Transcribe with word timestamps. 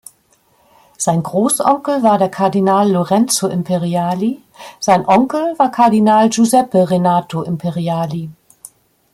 Sein 0.97 1.21
Großonkel 1.21 2.01
war 2.01 2.17
der 2.17 2.29
Kardinal 2.29 2.89
Lorenzo 2.89 3.45
Imperiali, 3.47 4.41
sei 4.79 5.07
Onkel 5.07 5.53
war 5.59 5.69
Kardinal 5.69 6.27
Giuseppe 6.29 6.89
Renato 6.89 7.43
Imperiali. 7.43 8.31